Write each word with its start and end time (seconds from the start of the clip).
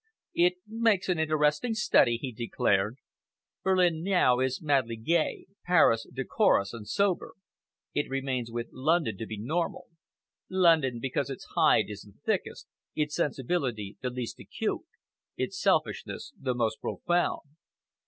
"It 0.33 0.53
makes 0.65 1.09
an 1.09 1.19
interesting 1.19 1.75
study," 1.75 2.17
he 2.17 2.31
declared. 2.31 2.97
"Berlin 3.61 4.01
now 4.01 4.39
is 4.39 4.59
madly 4.59 4.95
gay, 4.95 5.45
Paris 5.63 6.07
decorous 6.11 6.73
and 6.73 6.87
sober. 6.87 7.33
It 7.93 8.09
remains 8.09 8.49
with 8.51 8.69
London 8.71 9.15
to 9.19 9.27
be 9.27 9.37
normal, 9.37 9.89
London 10.49 10.97
because 10.99 11.29
its 11.29 11.45
hide 11.53 11.87
is 11.87 12.01
the 12.01 12.13
thickest, 12.25 12.67
its 12.95 13.13
sensibility 13.15 13.95
the 14.01 14.09
least 14.09 14.39
acute, 14.39 14.87
its 15.37 15.61
selfishness 15.61 16.33
the 16.35 16.55
most 16.55 16.81
profound." 16.81 17.41